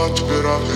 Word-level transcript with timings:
плач 0.00 0.20
пірати. 0.20 0.74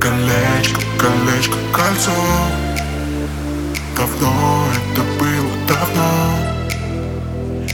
Колечко, 0.00 0.80
колечко, 1.00 1.56
кольцо. 1.72 2.12
Давно 3.96 4.66
это 4.76 5.02
было 5.18 5.52
давно. 5.68 6.10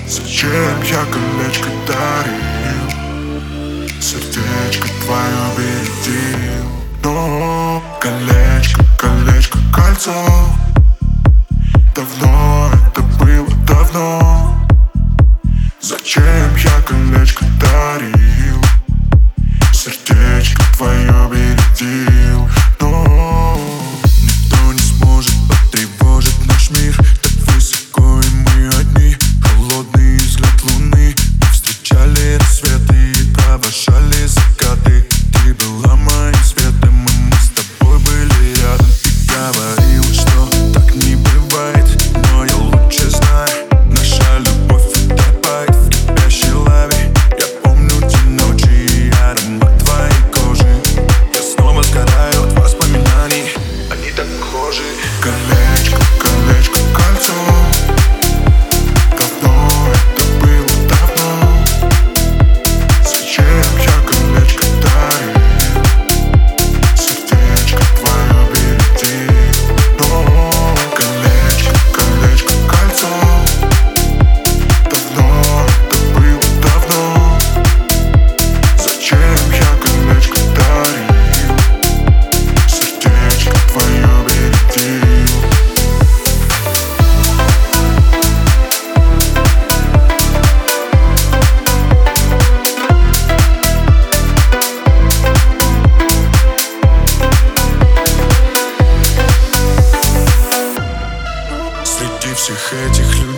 Зачем 0.09 0.83
я 0.91 1.05
колечко 1.13 1.69
дарил? 1.87 2.87
Сердечко 4.01 4.89
твое 5.05 5.43
бередил 5.57 6.67
Но 7.05 7.83
колечко, 8.01 8.85
колечко, 8.99 9.59
кольцо. 9.75 10.13
Давно 11.95 12.40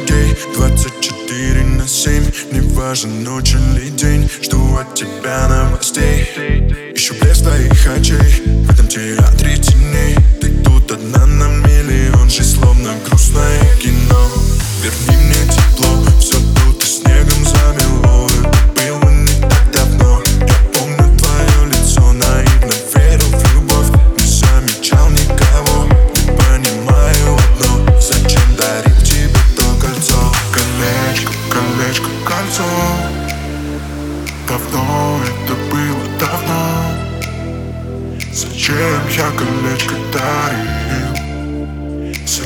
людей 0.02 0.36
24 0.54 1.64
на 1.64 1.86
7 1.86 2.24
Неважно, 2.52 3.12
ночь 3.12 3.54
или 3.54 3.88
день. 3.90 4.28
Жду 4.42 4.76
от 4.76 4.94
тебя 4.94 5.48
новостей. 5.48 6.28
Ищу 6.94 7.14
блеск 7.20 7.42
твоих 7.42 7.86
очей 7.86 8.42
В 8.64 8.72
этом 8.72 8.88
театре 8.88 9.56
Comme 38.72 39.10
chaque 39.10 39.42
lèche 39.64 39.86
que 39.86 39.96
t'as 40.12 40.52
eu, 40.54 40.66
t'as 42.26 42.42